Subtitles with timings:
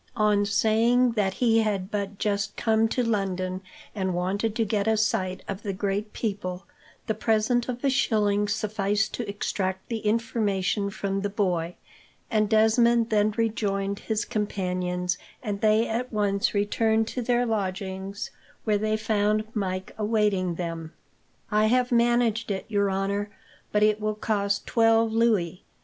[0.17, 3.61] On saying that he had but just come to London,
[3.93, 6.65] and wanted to get a sight of the great people,
[7.05, 11.75] the present of a shilling sufficed to extract the information from the boy;
[12.31, 18.31] and Desmond then rejoined his companions, and they at once returned to their lodgings,
[18.63, 20.93] where they found Mike awaiting them.
[21.51, 23.29] "I have managed it, your honour,
[23.71, 25.63] but it will cost twelve louis.